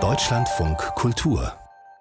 [0.00, 1.52] Deutschlandfunk Kultur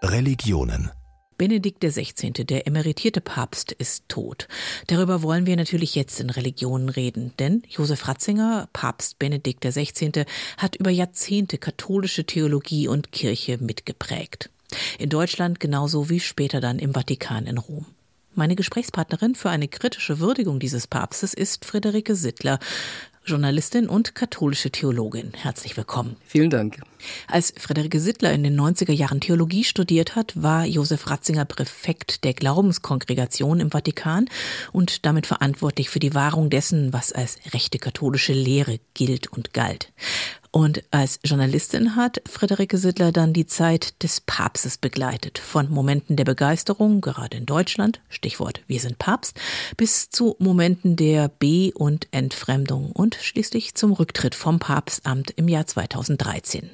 [0.01, 0.89] Religionen
[1.37, 4.47] Benedikt XVI., der emeritierte Papst, ist tot.
[4.87, 10.25] Darüber wollen wir natürlich jetzt in Religionen reden, denn Josef Ratzinger, Papst Benedikt XVI.,
[10.57, 14.49] hat über Jahrzehnte katholische Theologie und Kirche mitgeprägt.
[14.97, 17.85] In Deutschland genauso wie später dann im Vatikan in Rom.
[18.33, 22.57] Meine Gesprächspartnerin für eine kritische Würdigung dieses Papstes ist Friederike Sittler,
[23.25, 25.31] Journalistin und katholische Theologin.
[25.33, 26.17] Herzlich willkommen.
[26.25, 26.81] Vielen Dank.
[27.27, 32.33] Als Friederike Sittler in den 90er Jahren Theologie studiert hat, war Josef Ratzinger Präfekt der
[32.33, 34.29] Glaubenskongregation im Vatikan
[34.71, 39.91] und damit verantwortlich für die Wahrung dessen, was als rechte katholische Lehre gilt und galt.
[40.55, 45.39] Und als Journalistin hat Friederike Sittler dann die Zeit des Papstes begleitet.
[45.39, 49.35] Von Momenten der Begeisterung, gerade in Deutschland, Stichwort Wir sind Papst,
[49.77, 55.65] bis zu Momenten der Be- und Entfremdung und schließlich zum Rücktritt vom Papstamt im Jahr
[55.65, 56.69] 2013.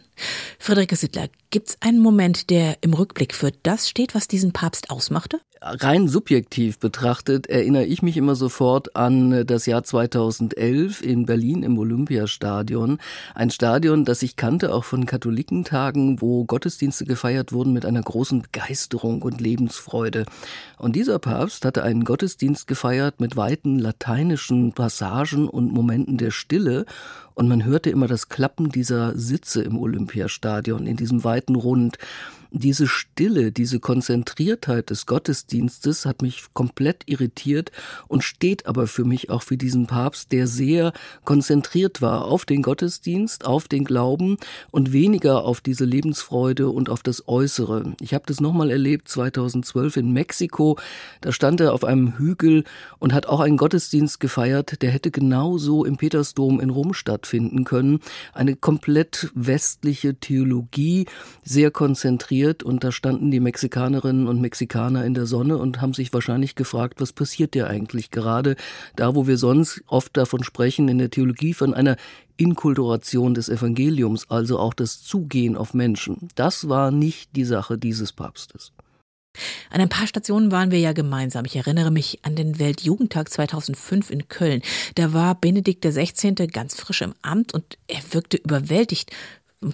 [0.60, 4.90] Friederike Sittler, gibt es einen Moment, der im Rückblick für das steht, was diesen Papst
[4.90, 5.40] ausmachte?
[5.62, 11.78] Rein subjektiv betrachtet erinnere ich mich immer sofort an das Jahr 2011 in Berlin im
[11.78, 12.98] Olympiastadion.
[13.36, 18.44] Ein Stadion, das ich kannte auch von Katholikentagen, wo Gottesdienste gefeiert wurden mit einer großen
[18.44, 20.24] Begeisterung und Lebensfreude.
[20.78, 26.86] Und dieser Papst hatte einen Gottesdienst gefeiert mit weiten lateinischen Passagen und Momenten der Stille
[27.40, 30.09] und man hörte immer das Klappen dieser Sitze im Olympiastadion
[30.88, 31.98] in diesem weiten Rund.
[32.52, 37.72] Diese Stille, diese Konzentriertheit des Gottesdienstes hat mich komplett irritiert
[38.08, 40.92] und steht aber für mich auch für diesen Papst, der sehr
[41.26, 44.38] konzentriert war auf den Gottesdienst, auf den Glauben
[44.72, 47.94] und weniger auf diese Lebensfreude und auf das Äußere.
[48.02, 50.80] Ich habe das nochmal erlebt 2012 in Mexiko.
[51.22, 52.64] Da stand er auf einem Hügel
[52.98, 58.00] und hat auch einen Gottesdienst gefeiert, der hätte genauso im Petersdom in Rom stattfinden können.
[58.34, 61.06] Eine komplett westliche Theologie,
[61.44, 65.94] sehr konzentriert passiert und da standen die Mexikanerinnen und Mexikaner in der Sonne und haben
[65.94, 68.56] sich wahrscheinlich gefragt, was passiert dir eigentlich gerade
[68.96, 71.98] da, wo wir sonst oft davon sprechen in der Theologie von einer
[72.38, 76.30] Inkulturation des Evangeliums, also auch das Zugehen auf Menschen.
[76.36, 78.72] Das war nicht die Sache dieses Papstes.
[79.70, 81.46] An ein paar Stationen waren wir ja gemeinsam.
[81.46, 84.62] Ich erinnere mich an den Weltjugendtag 2005 in Köln.
[84.96, 86.34] Da war Benedikt XVI.
[86.48, 89.12] ganz frisch im Amt und er wirkte überwältigt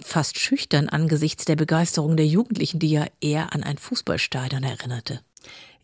[0.02, 5.20] fast schüchtern angesichts der Begeisterung der Jugendlichen, die ja eher an ein Fußballstadion erinnerte.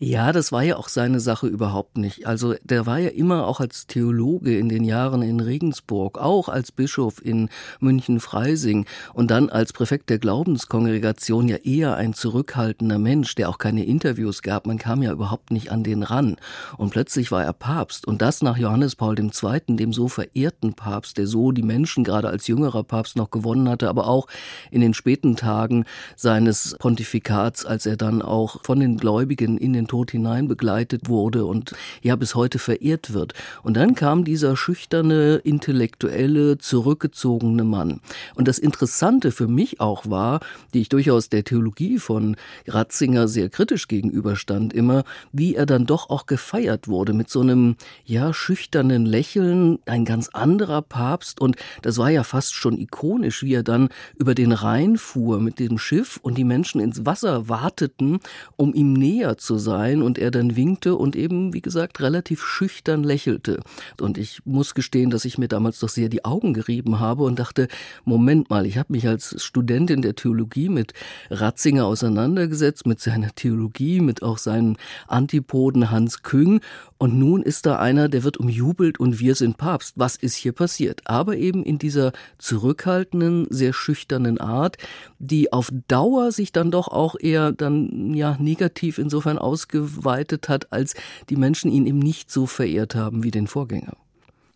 [0.04, 2.26] Ja, das war ja auch seine Sache überhaupt nicht.
[2.26, 6.72] Also der war ja immer auch als Theologe in den Jahren in Regensburg, auch als
[6.72, 13.48] Bischof in München-Freising und dann als Präfekt der Glaubenskongregation ja eher ein zurückhaltender Mensch, der
[13.48, 14.66] auch keine Interviews gab.
[14.66, 16.34] Man kam ja überhaupt nicht an den ran.
[16.76, 21.16] Und plötzlich war er Papst und das nach Johannes Paul II., dem so verehrten Papst,
[21.16, 24.26] der so die Menschen gerade als jüngerer Papst noch gewonnen hatte, aber auch
[24.72, 25.84] in den späten Tagen
[26.16, 31.44] seines Pontifikats, als er dann auch von den Gläubigen in den Tod hinein begleitet wurde
[31.44, 33.34] und ja bis heute verehrt wird.
[33.62, 38.00] Und dann kam dieser schüchterne, intellektuelle, zurückgezogene Mann.
[38.34, 40.40] Und das Interessante für mich auch war,
[40.72, 42.36] die ich durchaus der Theologie von
[42.66, 47.76] Ratzinger sehr kritisch gegenüberstand, immer, wie er dann doch auch gefeiert wurde mit so einem,
[48.06, 51.38] ja, schüchternen Lächeln, ein ganz anderer Papst.
[51.38, 55.58] Und das war ja fast schon ikonisch, wie er dann über den Rhein fuhr mit
[55.58, 58.20] dem Schiff und die Menschen ins Wasser warteten,
[58.56, 62.44] um ihm näher zu sein sein und er dann winkte und eben, wie gesagt, relativ
[62.44, 63.60] schüchtern lächelte.
[64.00, 67.38] Und ich muss gestehen, dass ich mir damals doch sehr die Augen gerieben habe und
[67.38, 67.66] dachte,
[68.04, 70.92] Moment mal, ich habe mich als Studentin der Theologie mit
[71.30, 74.76] Ratzinger auseinandergesetzt, mit seiner Theologie, mit auch seinen
[75.08, 76.60] Antipoden Hans Küng
[77.02, 79.94] und nun ist da einer, der wird umjubelt und wir sind Papst.
[79.96, 81.00] Was ist hier passiert?
[81.04, 84.76] Aber eben in dieser zurückhaltenden, sehr schüchternen Art,
[85.18, 90.94] die auf Dauer sich dann doch auch eher dann ja negativ insofern ausgeweitet hat, als
[91.28, 93.96] die Menschen ihn eben nicht so verehrt haben wie den Vorgänger.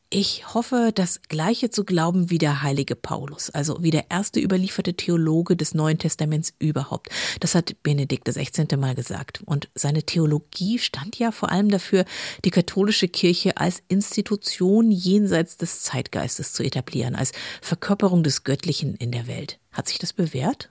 [0.08, 4.94] Ich hoffe, das Gleiche zu glauben wie der heilige Paulus, also wie der erste überlieferte
[4.94, 7.08] Theologe des Neuen Testaments überhaupt.
[7.40, 8.76] Das hat Benedikt XVI.
[8.76, 9.42] mal gesagt.
[9.46, 12.04] Und seine Theologie stand ja vor allem dafür,
[12.44, 19.10] die katholische Kirche als Institution jenseits des Zeitgeistes zu etablieren, als Verkörperung des Göttlichen in
[19.10, 19.58] der Welt.
[19.72, 20.70] Hat sich das bewährt?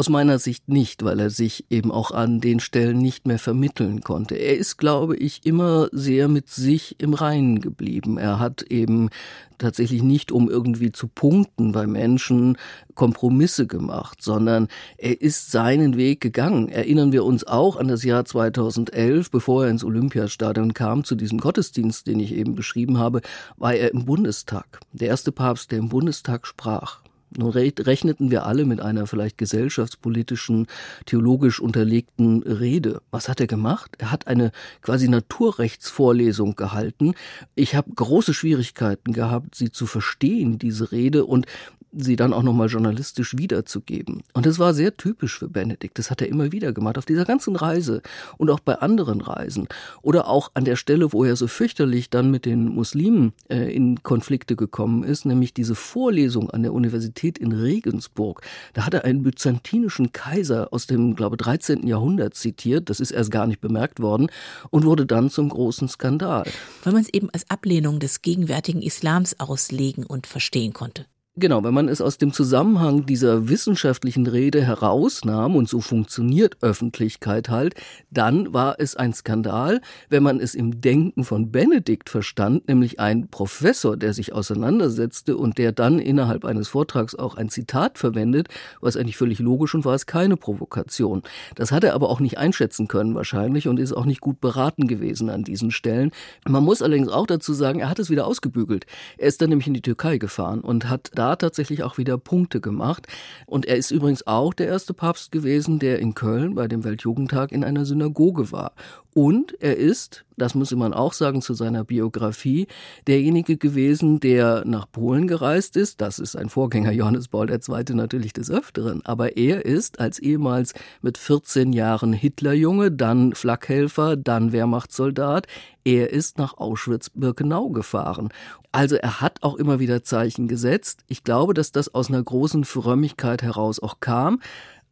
[0.00, 4.00] Aus meiner Sicht nicht, weil er sich eben auch an den Stellen nicht mehr vermitteln
[4.00, 4.34] konnte.
[4.34, 8.16] Er ist, glaube ich, immer sehr mit sich im Reinen geblieben.
[8.16, 9.10] Er hat eben
[9.58, 12.56] tatsächlich nicht, um irgendwie zu punkten bei Menschen,
[12.94, 16.70] Kompromisse gemacht, sondern er ist seinen Weg gegangen.
[16.70, 21.40] Erinnern wir uns auch an das Jahr 2011, bevor er ins Olympiastadion kam, zu diesem
[21.40, 23.20] Gottesdienst, den ich eben beschrieben habe,
[23.58, 24.80] war er im Bundestag.
[24.92, 27.02] Der erste Papst, der im Bundestag sprach.
[27.36, 30.66] Nun rechneten wir alle mit einer vielleicht gesellschaftspolitischen,
[31.06, 33.02] theologisch unterlegten Rede.
[33.10, 33.92] Was hat er gemacht?
[33.98, 34.50] Er hat eine
[34.82, 37.14] quasi Naturrechtsvorlesung gehalten.
[37.54, 41.46] Ich habe große Schwierigkeiten gehabt, sie zu verstehen, diese Rede, und
[41.92, 44.22] sie dann auch nochmal journalistisch wiederzugeben.
[44.32, 45.98] Und das war sehr typisch für Benedikt.
[45.98, 48.02] Das hat er immer wieder gemacht, auf dieser ganzen Reise
[48.38, 49.68] und auch bei anderen Reisen.
[50.02, 54.02] Oder auch an der Stelle, wo er so fürchterlich dann mit den Muslimen äh, in
[54.02, 58.42] Konflikte gekommen ist, nämlich diese Vorlesung an der Universität in Regensburg.
[58.74, 61.86] Da hat er einen byzantinischen Kaiser aus dem, glaube 13.
[61.86, 62.90] Jahrhundert zitiert.
[62.90, 64.28] Das ist erst gar nicht bemerkt worden
[64.70, 66.44] und wurde dann zum großen Skandal.
[66.84, 71.06] Weil man es eben als Ablehnung des gegenwärtigen Islams auslegen und verstehen konnte.
[71.40, 77.48] Genau, wenn man es aus dem Zusammenhang dieser wissenschaftlichen Rede herausnahm, und so funktioniert Öffentlichkeit
[77.48, 77.74] halt,
[78.10, 79.80] dann war es ein Skandal.
[80.10, 85.56] Wenn man es im Denken von Benedikt verstand, nämlich ein Professor, der sich auseinandersetzte und
[85.56, 88.48] der dann innerhalb eines Vortrags auch ein Zitat verwendet,
[88.82, 91.22] war es eigentlich völlig logisch und war es keine Provokation.
[91.54, 94.88] Das hat er aber auch nicht einschätzen können wahrscheinlich und ist auch nicht gut beraten
[94.88, 96.10] gewesen an diesen Stellen.
[96.46, 98.84] Man muss allerdings auch dazu sagen, er hat es wieder ausgebügelt.
[99.16, 102.60] Er ist dann nämlich in die Türkei gefahren und hat da tatsächlich auch wieder Punkte
[102.60, 103.06] gemacht.
[103.46, 107.52] Und er ist übrigens auch der erste Papst gewesen, der in Köln bei dem Weltjugendtag
[107.52, 108.72] in einer Synagoge war.
[109.14, 112.66] Und er ist, das muss man auch sagen zu seiner Biografie,
[113.06, 116.00] derjenige gewesen, der nach Polen gereist ist.
[116.00, 117.94] Das ist ein Vorgänger Johannes Paul II.
[117.94, 119.04] natürlich des Öfteren.
[119.04, 125.46] Aber er ist als ehemals mit 14 Jahren Hitlerjunge, dann Flakhelfer, dann Wehrmachtssoldat,
[125.84, 128.28] er ist nach Auschwitz-Birkenau gefahren.
[128.72, 131.04] Also er hat auch immer wieder Zeichen gesetzt.
[131.08, 134.40] Ich glaube, dass das aus einer großen Frömmigkeit heraus auch kam.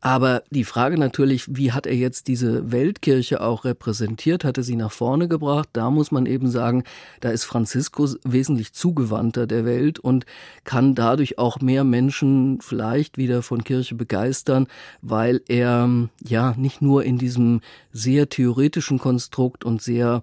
[0.01, 4.93] Aber die Frage natürlich, wie hat er jetzt diese Weltkirche auch repräsentiert, hatte sie nach
[4.93, 5.69] vorne gebracht?
[5.73, 6.85] Da muss man eben sagen,
[7.21, 10.25] da ist Franziskus wesentlich zugewandter der Welt und
[10.63, 14.69] kann dadurch auch mehr Menschen vielleicht wieder von Kirche begeistern,
[15.03, 15.91] weil er
[16.25, 17.61] ja nicht nur in diesem
[17.93, 20.23] sehr theoretischen Konstrukt und sehr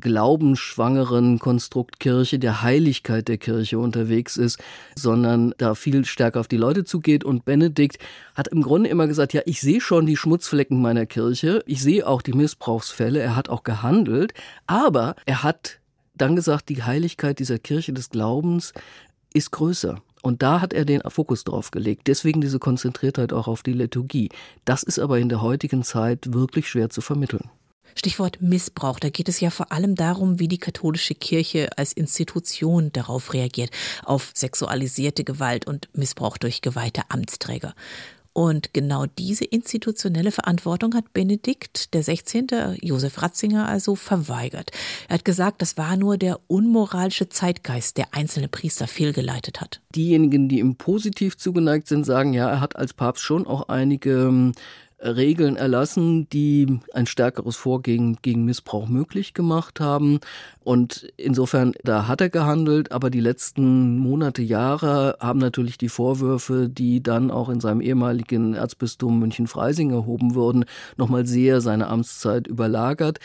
[0.00, 4.58] glaubensschwangeren Konstrukt Kirche, der Heiligkeit der Kirche unterwegs ist,
[4.94, 7.24] sondern da viel stärker auf die Leute zugeht.
[7.24, 7.98] Und Benedikt
[8.34, 12.06] hat im Grunde immer gesagt, ja, ich sehe schon die Schmutzflecken meiner Kirche, ich sehe
[12.06, 14.34] auch die Missbrauchsfälle, er hat auch gehandelt,
[14.66, 15.78] aber er hat
[16.14, 18.72] dann gesagt, die Heiligkeit dieser Kirche des Glaubens
[19.34, 20.00] ist größer.
[20.22, 22.08] Und da hat er den Fokus drauf gelegt.
[22.08, 24.30] Deswegen diese Konzentriertheit auch auf die Liturgie.
[24.64, 27.48] Das ist aber in der heutigen Zeit wirklich schwer zu vermitteln.
[27.94, 28.98] Stichwort Missbrauch.
[28.98, 33.70] Da geht es ja vor allem darum, wie die katholische Kirche als Institution darauf reagiert,
[34.04, 37.74] auf sexualisierte Gewalt und Missbrauch durch geweihte Amtsträger.
[38.36, 42.48] Und genau diese institutionelle Verantwortung hat Benedikt, der 16.,
[42.82, 44.72] Josef Ratzinger, also verweigert.
[45.08, 49.80] Er hat gesagt, das war nur der unmoralische Zeitgeist, der einzelne Priester fehlgeleitet hat.
[49.94, 54.26] Diejenigen, die ihm positiv zugeneigt sind, sagen, ja, er hat als Papst schon auch einige
[54.26, 54.52] ähm,
[54.98, 60.20] Regeln erlassen, die ein stärkeres Vorgehen gegen Missbrauch möglich gemacht haben.
[60.64, 66.68] Und insofern, da hat er gehandelt, aber die letzten Monate, Jahre haben natürlich die Vorwürfe,
[66.68, 70.64] die dann auch in seinem ehemaligen Erzbistum München-Freising erhoben wurden,
[70.96, 73.18] nochmal sehr seine Amtszeit überlagert.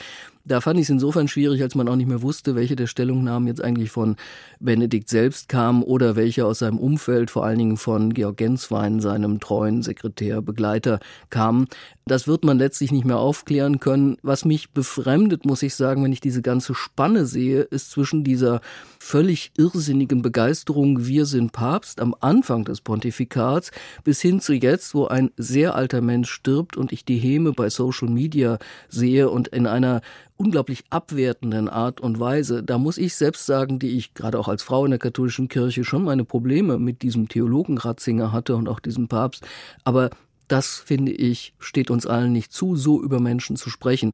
[0.45, 3.47] Da fand ich es insofern schwierig, als man auch nicht mehr wusste, welche der Stellungnahmen
[3.47, 4.15] jetzt eigentlich von
[4.59, 9.39] Benedikt selbst kamen oder welche aus seinem Umfeld, vor allen Dingen von Georg Genswein, seinem
[9.39, 11.67] treuen Sekretär, Begleiter, kamen.
[12.05, 14.17] Das wird man letztlich nicht mehr aufklären können.
[14.23, 18.61] Was mich befremdet, muss ich sagen, wenn ich diese ganze Spanne sehe, ist zwischen dieser
[18.99, 23.71] völlig irrsinnigen Begeisterung, wir sind Papst am Anfang des Pontifikats,
[24.03, 27.69] bis hin zu jetzt, wo ein sehr alter Mensch stirbt und ich die Häme bei
[27.69, 28.57] Social Media
[28.89, 30.01] sehe und in einer
[30.37, 32.63] unglaublich abwertenden Art und Weise.
[32.63, 35.83] Da muss ich selbst sagen, die ich gerade auch als Frau in der katholischen Kirche
[35.83, 39.45] schon meine Probleme mit diesem Theologen Ratzinger hatte und auch diesem Papst.
[39.83, 40.09] Aber
[40.51, 44.11] das, finde ich, steht uns allen nicht zu, so über Menschen zu sprechen.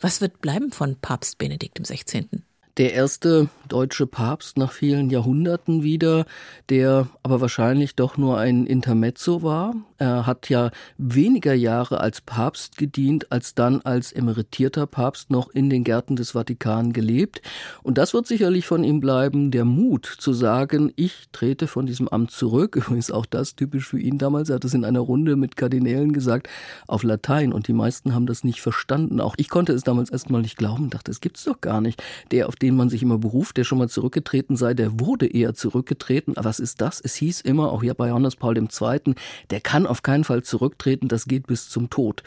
[0.00, 2.44] Was wird bleiben von Papst Benedikt 16.?
[2.78, 6.26] Der erste deutsche Papst nach vielen Jahrhunderten wieder,
[6.68, 9.74] der aber wahrscheinlich doch nur ein Intermezzo war.
[9.98, 15.70] Er hat ja weniger Jahre als Papst gedient, als dann als emeritierter Papst noch in
[15.70, 17.40] den Gärten des Vatikan gelebt.
[17.82, 22.08] Und das wird sicherlich von ihm bleiben, der Mut zu sagen, ich trete von diesem
[22.08, 22.76] Amt zurück.
[22.76, 24.48] Übrigens auch das typisch für ihn damals.
[24.48, 26.48] Er hat es in einer Runde mit Kardinälen gesagt,
[26.86, 27.52] auf Latein.
[27.52, 29.20] Und die meisten haben das nicht verstanden.
[29.20, 32.02] Auch ich konnte es damals erstmal nicht glauben, dachte, es gibt's doch gar nicht.
[32.32, 35.54] Der auf den man sich immer beruft, der schon mal zurückgetreten sei, der wurde eher
[35.54, 36.36] zurückgetreten.
[36.36, 37.00] Aber was ist das?
[37.00, 39.14] Es hieß immer, auch hier bei Johannes Paul II.,
[39.50, 42.22] der kann auf keinen Fall zurücktreten, das geht bis zum Tod.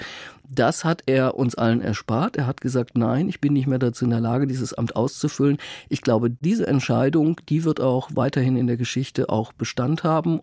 [0.47, 2.35] Das hat er uns allen erspart.
[2.35, 5.57] Er hat gesagt, nein, ich bin nicht mehr dazu in der Lage, dieses Amt auszufüllen.
[5.89, 10.41] Ich glaube, diese Entscheidung, die wird auch weiterhin in der Geschichte auch Bestand haben.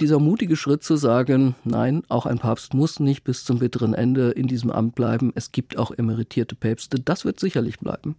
[0.00, 4.30] Dieser mutige Schritt zu sagen, nein, auch ein Papst muss nicht bis zum bitteren Ende
[4.30, 5.32] in diesem Amt bleiben.
[5.34, 6.98] Es gibt auch emeritierte Päpste.
[6.98, 8.16] Das wird sicherlich bleiben.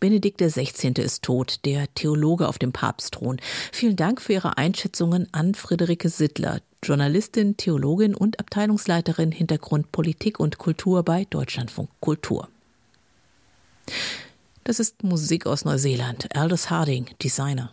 [0.00, 0.92] Benedikt XVI.
[1.02, 3.40] ist tot, der Theologe auf dem Papstthron.
[3.72, 10.58] Vielen Dank für Ihre Einschätzungen an Friederike Sittler, Journalistin, Theologin und Abteilungsleiterin Hintergrund Politik und
[10.58, 12.48] Kultur bei Deutschlandfunk Kultur.
[14.64, 16.34] Das ist Musik aus Neuseeland.
[16.36, 17.72] Aldous Harding, Designer.